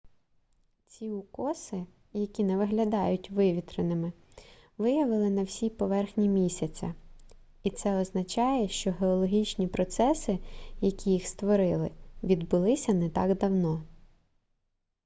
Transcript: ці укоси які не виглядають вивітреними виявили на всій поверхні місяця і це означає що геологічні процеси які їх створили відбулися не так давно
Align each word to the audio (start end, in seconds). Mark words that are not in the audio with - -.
ці 0.87 1.09
укоси 1.09 1.85
які 2.13 2.43
не 2.43 2.57
виглядають 2.57 3.29
вивітреними 3.29 4.13
виявили 4.77 5.29
на 5.29 5.43
всій 5.43 5.69
поверхні 5.69 6.29
місяця 6.29 6.93
і 7.63 7.69
це 7.69 7.97
означає 8.01 8.69
що 8.69 8.91
геологічні 8.91 9.67
процеси 9.67 10.39
які 10.81 11.09
їх 11.11 11.27
створили 11.27 11.91
відбулися 12.23 12.93
не 12.93 13.09
так 13.09 13.37
давно 13.37 13.83